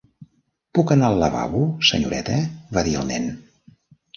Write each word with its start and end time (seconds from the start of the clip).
"Puc 0.77 0.93
anar 0.95 1.09
al 1.11 1.17
lavabo, 1.23 1.61
senyoreta?" 1.91 2.39
va 2.79 2.85
dir 2.89 2.99
el 3.03 3.09
nen. 3.15 3.29